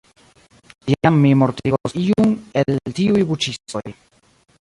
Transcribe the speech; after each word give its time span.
Iam, 0.93 1.19
mi 1.25 1.33
mortigos 1.41 1.93
iun 2.05 2.33
el 2.63 2.81
tiuj 3.01 3.21
buĉistoj. 3.33 3.85